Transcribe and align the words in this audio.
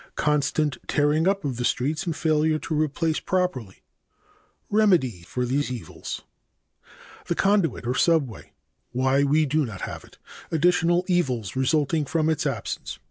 (2) 0.15 0.15
Constant 0.15 0.79
tearing 0.87 1.27
up 1.27 1.45
of 1.45 1.57
the 1.57 1.63
streets 1.63 2.07
and 2.07 2.15
failure 2.15 2.57
to 2.57 2.73
replace 2.73 3.19
properly. 3.19 3.83
(3) 4.71 4.77
Remedy 4.79 5.21
for 5.21 5.45
these 5.45 5.71
evils. 5.71 6.23
A. 6.83 6.87
The 7.27 7.35
conduit 7.35 7.85
or 7.85 7.93
subway. 7.93 8.51
1. 8.93 9.05
Why 9.05 9.23
we 9.23 9.45
do 9.45 9.63
not 9.63 9.81
have 9.81 10.03
it. 10.03 10.17
2. 10.49 10.55
Additional 10.55 11.05
evils 11.07 11.55
resulting 11.55 12.05
from 12.05 12.29
its 12.31 12.47
absence. 12.47 12.97